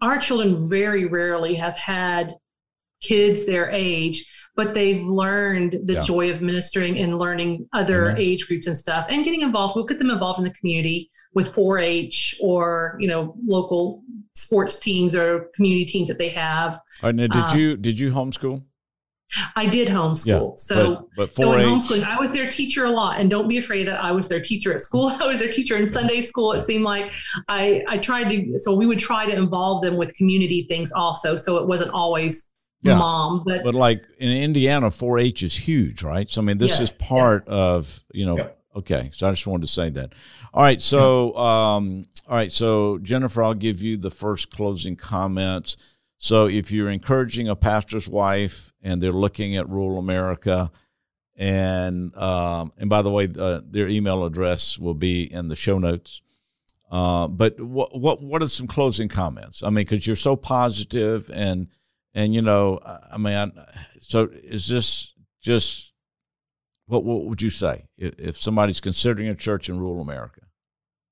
[0.00, 2.34] Our children very rarely have had
[3.06, 4.24] kids their age,
[4.56, 6.02] but they've learned the Yeah.
[6.04, 8.20] joy of ministering and learning other Amen.
[8.20, 9.74] age groups and stuff and getting involved.
[9.76, 14.02] We'll get them involved in the community with 4-H or, you know, local
[14.36, 16.74] sports teams or community teams that they have.
[17.02, 18.62] All right, now, did Um, you did you homeschool?
[19.56, 20.56] I did homeschool.
[20.58, 23.48] so but, but so in 4-H homeschooling, I was their teacher a lot, and don't
[23.48, 25.08] be afraid that I was their teacher at school.
[25.20, 26.52] I was their teacher in Sunday school.
[26.52, 27.12] It seemed like
[27.48, 28.58] I I tried to.
[28.58, 31.36] So we would try to involve them with community things also.
[31.36, 32.53] So it wasn't always
[32.84, 32.98] Yeah.
[32.98, 36.30] mom, but, But like in Indiana, 4-H is huge, right?
[36.30, 38.38] So I mean, this Yes, is part of you know.
[38.38, 38.48] Yeah.
[38.76, 40.14] Okay, so I just wanted to say that.
[40.52, 45.76] All right, so um, all right, so Jennifer, I'll give you the first closing comments.
[46.18, 50.72] So if you're encouraging a pastor's wife and they're looking at rural America,
[51.36, 55.78] and um, and by the way, uh, their email address will be in the show
[55.78, 56.22] notes.
[56.90, 59.62] Uh, but what what what are some closing comments?
[59.62, 61.68] I mean, because you're so positive and
[62.14, 63.50] and you know, I mean, I,
[64.00, 65.92] so is this just
[66.86, 70.40] what what would you say if, somebody's considering a church in rural America?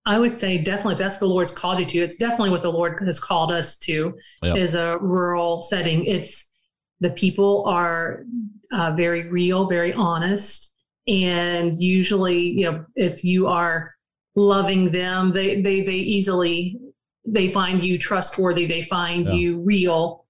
[0.05, 1.99] I would say definitely that's the Lord's called you to.
[1.99, 4.15] It's definitely what the Lord has called us to.
[4.43, 4.55] Yeah.
[4.55, 6.05] Is a rural setting.
[6.07, 6.57] It's
[7.01, 8.25] the people are
[8.73, 10.75] uh, very real, very honest,
[11.07, 13.95] and usually, you know, if you are
[14.35, 16.79] loving them, they they they easily
[17.27, 18.67] they find you trustworthy.
[18.67, 19.33] They find Yeah.
[19.35, 20.22] you real.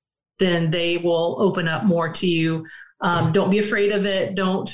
[0.42, 2.66] Then they will open up more to you.
[3.00, 4.34] Um, don't be afraid of it.
[4.34, 4.68] Don't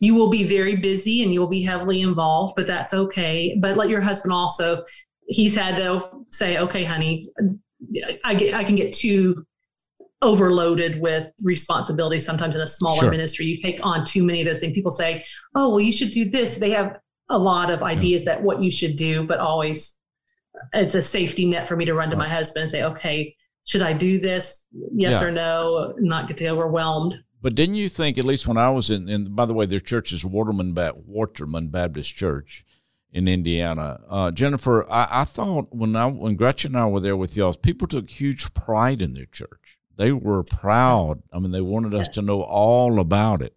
[0.00, 3.56] you will be very busy and you'll be heavily involved, but that's okay.
[3.58, 4.84] But let your husband also,
[5.26, 7.24] he's had to say, okay, honey,
[8.22, 9.46] I get, I can get too
[10.20, 13.10] overloaded with responsibility sometimes in a smaller Sure.
[13.10, 13.46] ministry.
[13.46, 14.74] You take on too many of those things.
[14.74, 16.58] People say, oh, well, you should do this.
[16.58, 16.98] They have
[17.30, 20.00] a lot of ideas that what you should do, but always
[20.74, 23.34] it's a safety net for me to run to my husband and say, okay,
[23.68, 24.66] should I do this?
[24.92, 25.28] Yes Yeah.
[25.28, 25.94] or no?
[25.98, 27.14] Not get overwhelmed.
[27.42, 29.78] But didn't you think, at least when I was in, and by the way, their
[29.78, 30.74] church is Waterman,
[31.06, 32.64] Waterman Baptist Church
[33.12, 34.00] in Indiana.
[34.08, 37.54] Uh, Jennifer, I, I thought when I when Gretchen and I were there with y'all,
[37.54, 39.78] people took huge pride in their church.
[39.96, 41.22] They were proud.
[41.32, 43.54] I mean, they wanted us to know all about it.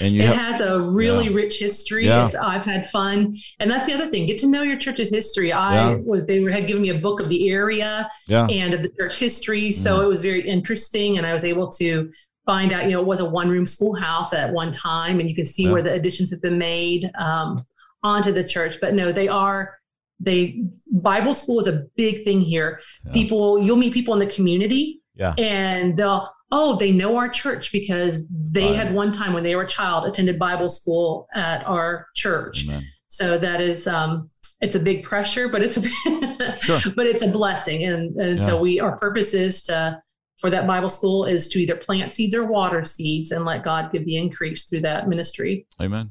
[0.00, 2.06] And you it have, has a really rich history.
[2.06, 2.26] Yeah.
[2.26, 4.26] It's, I've had fun, and that's the other thing.
[4.26, 5.52] Get to know your church's history.
[5.52, 5.96] I Yeah.
[6.04, 8.90] was they were, had given me a book of the area yeah, and of the
[8.98, 10.04] church history, so Mm.
[10.04, 12.10] it was very interesting, and I was able to
[12.44, 12.84] find out.
[12.86, 15.64] You know, it was a one room schoolhouse at one time, and you can see
[15.64, 15.72] Yeah.
[15.72, 17.56] where the additions have been made um,
[18.02, 18.80] onto the church.
[18.80, 19.78] But no, they are.
[20.20, 20.62] They
[21.02, 22.80] Bible school is a big thing here.
[23.06, 23.12] Yeah.
[23.12, 27.70] People, you'll meet people in the community yeah, and they'll oh they know our church
[27.72, 28.76] because they Right.
[28.76, 32.82] had one time when they were a child attended bible school at our church amen.
[33.08, 34.28] so that is um
[34.60, 35.82] it's a big pressure but it's a
[36.66, 36.80] Sure.
[36.96, 38.46] but it's a blessing and and Yeah.
[38.46, 40.00] so we our purpose is to
[40.40, 43.90] for that bible school is to either plant seeds or water seeds and let god
[43.92, 46.10] give the increase through that ministry Amen.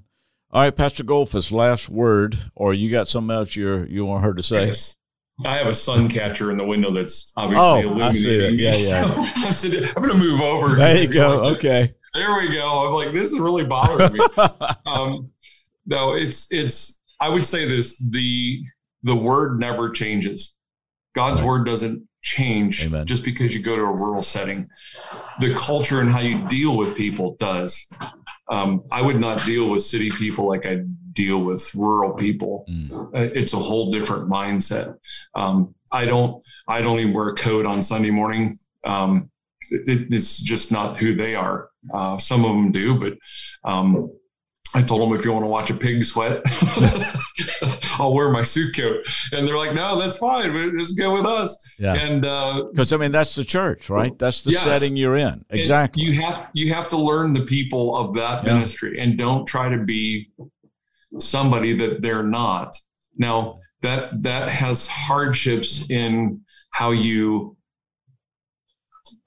[0.55, 4.35] All right, Pastor Goldfuss, last word, or you got something else you you want her
[4.35, 4.67] to say?
[4.67, 4.95] Yes.
[5.45, 8.13] I have a sun catcher in the window that's obviously Oh, I illuminating.
[8.13, 8.51] see that.
[8.51, 8.63] me.
[8.63, 9.03] Yeah, yeah.
[9.09, 10.75] So I said, I'm going to move over.
[10.75, 11.41] There you go.
[11.55, 11.93] Okay.
[12.13, 12.87] There we go.
[12.87, 14.19] I'm like, this is really bothering me.
[14.85, 15.31] um,
[15.87, 17.01] no, it's it's.
[17.19, 18.61] I would say this: the
[19.01, 20.57] the word never changes.
[21.15, 21.47] God's Right.
[21.47, 23.05] word doesn't change Amen.
[23.07, 24.67] just because you go to a rural setting.
[25.39, 27.83] The culture and how you deal with people does.
[28.49, 32.65] Um, I would not deal with city people like I deal with rural people.
[32.69, 33.09] Mm.
[33.13, 34.95] It's a whole different mindset.
[35.35, 38.57] Um, I don't I don't even wear a coat on Sunday morning.
[38.83, 39.29] Um,
[39.69, 41.69] it, it's just not who they are.
[41.93, 43.13] Uh, some of them do, but
[43.63, 44.11] um,
[44.75, 46.41] I told them if you want to watch a pig sweat,
[47.99, 49.05] I'll wear my suit coat.
[49.31, 50.77] And they're like, no, that's fine.
[50.77, 51.57] Just go with us.
[51.77, 51.93] Yeah.
[51.93, 52.21] And
[52.71, 54.17] because uh, I mean that's the church, right?
[54.17, 54.63] That's the yes.
[54.63, 55.45] setting you're in.
[55.49, 56.05] Exactly.
[56.05, 58.53] And you have you have to learn the people of that yeah.
[58.53, 60.31] ministry and don't try to be
[61.19, 62.75] somebody that they're not.
[63.17, 67.55] Now that that has hardships in how you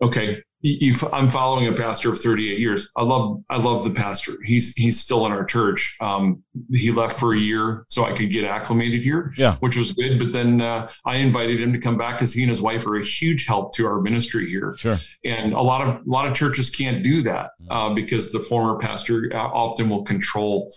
[0.02, 2.90] okay you, I'm following a pastor of 38 years.
[2.96, 4.32] I love I love the pastor.
[4.44, 5.96] He's he's still in our church.
[6.00, 6.42] Um,
[6.72, 10.18] he left for a year so I could get acclimated here, yeah, which was good.
[10.18, 12.96] But then uh, I invited him to come back because he and his wife are
[12.96, 14.74] a huge help to our ministry here.
[14.76, 14.96] Sure.
[15.24, 18.78] And a lot of a lot of churches can't do that uh, because the former
[18.78, 20.72] pastor uh, often will control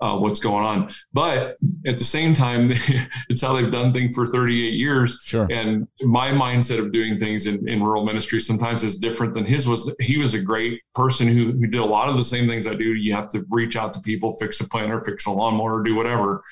[0.00, 0.90] uh, what's going on.
[1.12, 2.70] But at the same time,
[3.28, 5.20] it's how they've done things for 38 years.
[5.24, 5.46] Sure.
[5.50, 9.68] And my mindset of doing things in, in rural ministry sometimes is different than his
[9.68, 9.94] was.
[10.00, 12.74] He was a great person who, who did a lot of the same things I
[12.74, 12.94] do.
[12.94, 16.42] You have to reach out to people, fix a planter, fix a lawnmower, do whatever.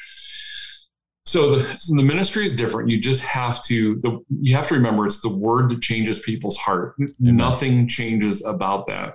[1.25, 2.91] So the, so the ministry is different.
[2.91, 6.59] You just have to the you have to remember it's the word that changes people's
[6.59, 6.95] heart.
[7.01, 7.37] Amen.
[7.37, 9.15] Nothing changes about that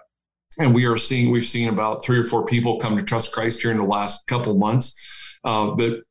[0.60, 3.62] and we are seeing we've seen about three or four people come to trust Christ
[3.62, 5.00] here in the last couple months.
[5.44, 6.02] Uh, that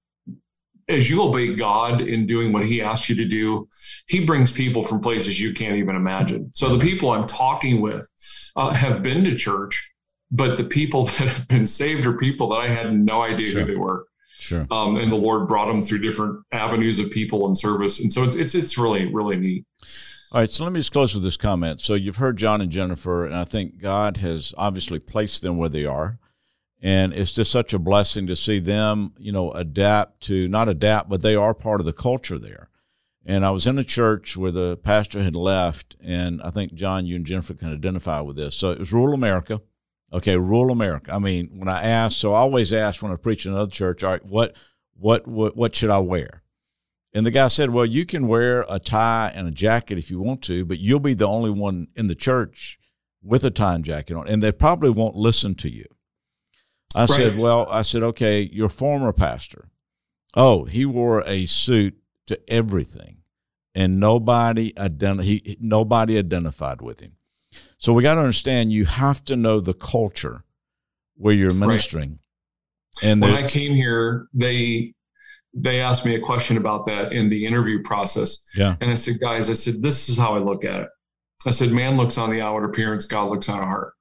[0.88, 3.68] as you obey God in doing what He asks you to do,
[4.08, 6.50] He brings people from places you can't even imagine.
[6.54, 8.10] So the people I'm talking with
[8.54, 9.90] uh, have been to church,
[10.30, 13.62] but the people that have been saved are people that I had no idea sure.
[13.62, 14.04] who they were.
[14.38, 14.66] Sure.
[14.70, 18.22] Um, and the Lord brought them through different avenues of people and service, and so
[18.22, 19.64] it's it's, it's really really neat.
[20.32, 21.80] All right, so let me just close with this comment.
[21.80, 25.68] So you've heard John and Jennifer, and I think God has obviously placed them where
[25.68, 26.18] they are.
[26.82, 31.08] And it's just such a blessing to see them, you know, adapt to not adapt,
[31.08, 32.68] but they are part of the culture there.
[33.24, 37.06] And I was in a church where the pastor had left, and I think John,
[37.06, 38.56] you and Jennifer can identify with this.
[38.56, 39.62] So it was rural America.
[40.12, 41.12] Okay, rural America.
[41.14, 44.04] I mean, when I asked, so I always ask when I preach in another church,
[44.04, 44.56] all right, what
[44.94, 46.42] what what what should I wear?
[47.16, 50.20] And the guy said, Well, you can wear a tie and a jacket if you
[50.20, 52.78] want to, but you'll be the only one in the church
[53.22, 55.86] with a tie and jacket on, and they probably won't listen to you.
[56.94, 57.08] I right.
[57.08, 59.70] said, Well, I said, Okay, your former pastor.
[60.36, 63.22] Oh, he wore a suit to everything,
[63.74, 64.74] and nobody
[65.22, 67.12] he, nobody identified with him.
[67.78, 70.44] So we got to understand you have to know the culture
[71.14, 72.18] where you're ministering.
[73.02, 73.10] Right.
[73.10, 74.92] And when I came here, they
[75.56, 78.46] they asked me a question about that in the interview process.
[78.54, 78.76] Yeah.
[78.80, 80.88] And I said, guys, I said, this is how I look at it.
[81.46, 83.94] I said, man looks on the outward appearance, God looks on a heart.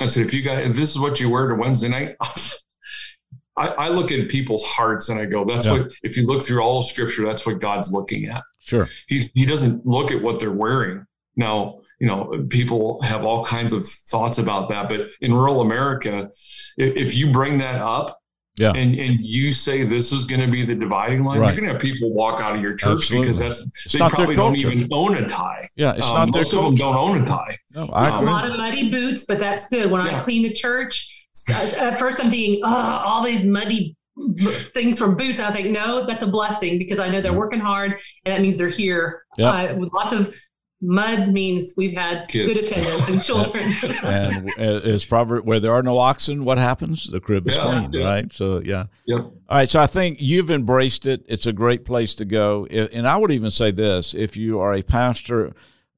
[0.00, 2.16] I said, if you guys, if this is what you wear to Wednesday night,
[3.56, 5.72] I, I, look at people's hearts and I go, that's yeah.
[5.72, 8.42] what, if you look through all of scripture, that's what God's looking at.
[8.60, 8.86] Sure.
[9.08, 11.04] He's, he doesn't look at what they're wearing.
[11.36, 16.30] Now, you know, people have all kinds of thoughts about that, but in rural America,
[16.76, 18.16] if you bring that up,
[18.58, 18.72] yeah.
[18.74, 21.48] and and you say this is going to be the dividing line, right.
[21.48, 23.26] you're going to have people walk out of your church Absolutely.
[23.26, 25.66] because that's it's they probably don't even own a tie.
[25.76, 27.56] Yeah, it's um, not most of them don't own a tie.
[27.74, 29.90] No, I um, a lot of muddy boots, but that's good.
[29.90, 30.18] When yeah.
[30.18, 33.96] I clean the church, at first I'm thinking, oh, all these muddy
[34.36, 35.38] things from boots.
[35.38, 37.92] And I think, no, that's a blessing because I know they're working hard
[38.24, 39.50] and that means they're here yeah.
[39.50, 40.34] uh, with lots of
[40.80, 42.48] mud means we've had Kids.
[42.48, 43.74] good attendance and children.
[44.04, 47.06] and as Proverb, where there are no oxen, what happens?
[47.06, 48.04] The crib is yeah, clean, yeah.
[48.04, 48.32] right?
[48.32, 48.86] So yeah.
[49.06, 49.20] Yep.
[49.20, 49.68] All right.
[49.68, 51.24] So I think you've embraced it.
[51.28, 52.66] It's a great place to go.
[52.66, 55.52] And I would even say this: if you are a pastor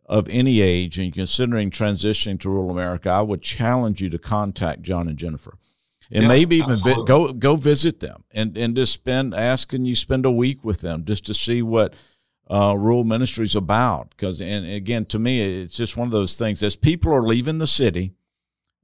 [0.07, 4.83] of any age and considering transitioning to rural America, I would challenge you to contact
[4.83, 5.57] John and Jennifer.
[6.13, 9.95] And maybe even vi- go go visit them and, and just spend ask asking you
[9.95, 11.95] spend a week with them just to see what
[12.51, 16.63] uh, rural ministries about because and again to me it's just one of those things
[16.65, 18.13] as people are leaving the city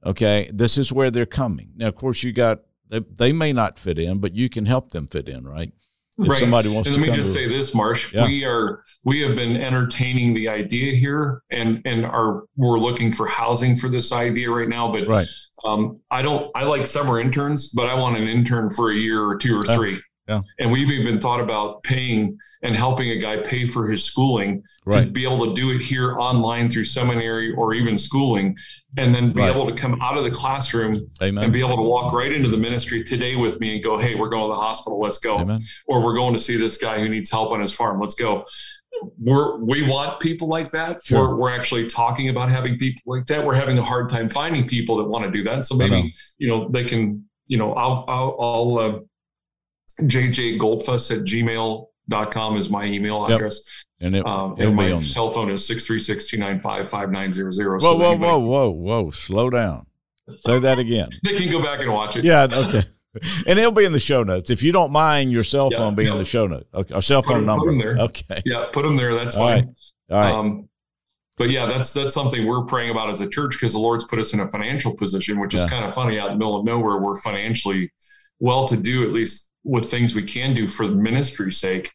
[0.05, 3.77] okay this is where they're coming now of course you got they, they may not
[3.77, 5.73] fit in but you can help them fit in right
[6.17, 6.39] if right.
[6.39, 8.25] somebody wants and to let me just to, say this marsh yeah.
[8.25, 13.27] we are we have been entertaining the idea here and and are we're looking for
[13.27, 15.27] housing for this idea right now but right
[15.65, 19.25] um, i don't i like summer interns but i want an intern for a year
[19.25, 20.41] or two or three yeah.
[20.59, 25.05] And we've even thought about paying and helping a guy pay for his schooling right.
[25.05, 28.55] to be able to do it here online through seminary or even schooling,
[28.97, 29.55] and then be right.
[29.55, 31.43] able to come out of the classroom Amen.
[31.43, 34.15] and be able to walk right into the ministry today with me and go, hey,
[34.15, 35.37] we're going to the hospital, let's go.
[35.37, 35.59] Amen.
[35.87, 38.45] Or we're going to see this guy who needs help on his farm, let's go.
[39.19, 40.97] we're we want people like that.
[41.03, 41.29] Sure.
[41.29, 43.45] We're we're actually talking about having people like that.
[43.45, 45.65] We're having a hard time finding people that want to do that.
[45.65, 46.09] So maybe know.
[46.39, 48.99] you know they can you know I'll I'll, I'll uh,
[50.01, 53.85] JJ Goldfuss at gmail.com is my email address.
[53.99, 57.81] And, it, um, and my cell phone is 636-295-5900.
[57.81, 59.11] Whoa, whoa, whoa, whoa, whoa.
[59.11, 59.87] Slow down.
[60.31, 61.09] Say that again.
[61.23, 62.23] they can go back and watch it.
[62.23, 62.83] Yeah, okay.
[63.47, 64.49] and it'll be in the show notes.
[64.49, 66.13] If you don't mind your cell phone yeah, being yeah.
[66.13, 67.99] in the show notes, okay, our cell phone put, number.
[67.99, 68.41] Okay.
[68.45, 69.15] Yeah, put them there.
[69.15, 69.75] That's All fine.
[70.09, 70.15] Right.
[70.15, 70.33] All right.
[70.33, 70.69] Um,
[71.37, 74.17] but yeah, that's that's something we're praying about as a church because the Lord's put
[74.17, 76.65] us in a financial position, which is kind of funny out in the middle of
[76.65, 76.97] nowhere.
[76.97, 77.91] We're financially
[78.39, 81.91] well to do, at least with things we can do for the ministry's sake.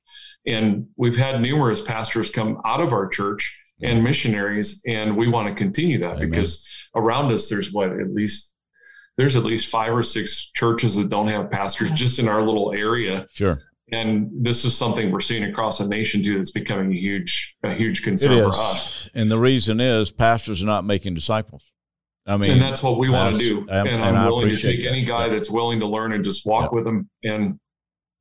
[0.46, 4.04] And we've had numerous pastors come out of our church and mm-hmm.
[4.04, 6.30] missionaries, and we want to continue that Amen.
[6.30, 8.54] because around us there's what at least
[9.16, 12.72] there's at least five or six churches that don't have pastors just in our little
[12.72, 13.26] area.
[13.30, 13.58] Sure.
[13.92, 16.38] And this is something we're seeing across the nation too.
[16.38, 19.10] That's becoming a huge, a huge concern for us.
[19.12, 21.70] And the reason is pastors are not making disciples.
[22.24, 23.58] I mean, and that's what we want to do.
[23.68, 24.88] And, and I'm and willing to take that.
[24.88, 26.72] any guy that's willing to learn and just walk yep.
[26.72, 27.58] with them and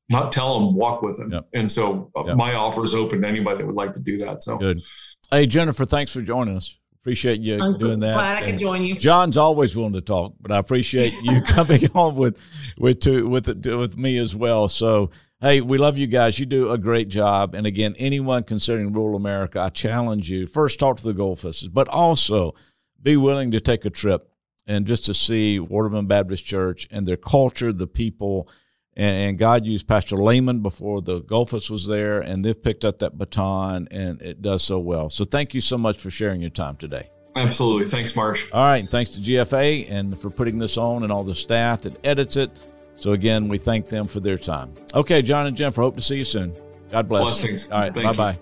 [0.09, 1.31] not tell them walk with them.
[1.31, 1.47] Yep.
[1.53, 2.37] And so uh, yep.
[2.37, 4.43] my offer is open to anybody that would like to do that.
[4.43, 4.81] So good.
[5.29, 6.77] Hey Jennifer, thanks for joining us.
[7.01, 8.13] Appreciate you I'm doing that.
[8.13, 8.95] Glad I could join you.
[8.95, 12.39] John's always willing to talk, but I appreciate you coming on with
[12.77, 14.69] with to, with with me as well.
[14.69, 15.09] So
[15.41, 16.39] hey, we love you guys.
[16.39, 17.55] You do a great job.
[17.55, 21.87] And again, anyone considering rural America, I challenge you first talk to the Goldfusses, but
[21.87, 22.53] also
[23.01, 24.29] be willing to take a trip
[24.67, 28.47] and just to see Waterman Baptist Church and their culture, the people,
[28.95, 32.99] and, and God used Pastor Lehman before the Goldfuss was there, and they've picked up
[32.99, 35.09] that baton, and it does so well.
[35.09, 37.09] So thank you so much for sharing your time today.
[37.35, 37.85] Absolutely.
[37.85, 38.51] Thanks, Marsh.
[38.51, 38.87] All right.
[38.87, 42.51] Thanks to GFA and for putting this on and all the staff that edits it.
[42.95, 44.73] So, again, we thank them for their time.
[44.93, 46.53] Okay, John and Jennifer, hope to see you soon.
[46.89, 47.23] God bless.
[47.23, 47.71] Blessings.
[47.71, 47.93] All right.
[47.93, 48.37] Bye bye.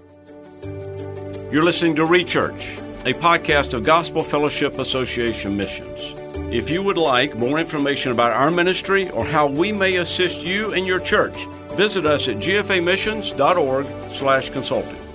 [1.51, 6.18] You're listening to Rechurch, a podcast of Gospel Fellowship Association Missions.
[6.51, 10.73] If you would like more information about our ministry or how we may assist you
[10.73, 11.45] and your church,
[11.75, 15.08] visit us at gfamissions.org slash consulting.